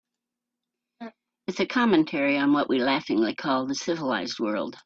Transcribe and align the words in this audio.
It's 1.45 1.59
a 1.59 1.67
commentary 1.67 2.39
on 2.39 2.53
what 2.53 2.69
we 2.69 2.79
laughingly 2.79 3.35
call 3.35 3.67
the 3.67 3.75
civilized 3.75 4.39
world. 4.39 4.79